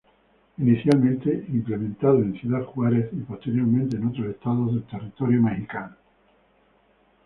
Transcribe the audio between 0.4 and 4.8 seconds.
Inicialmente implementado en Ciudad Juárez y posteriormente en otros estados